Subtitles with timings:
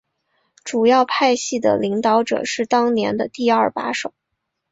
[0.63, 4.15] 主要派系的领导者是当年的第二把手。